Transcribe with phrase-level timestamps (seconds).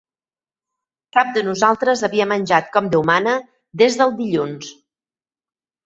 [1.17, 3.39] Cap de nosaltres havia menjat com Déu mana
[3.85, 4.77] des del dilluns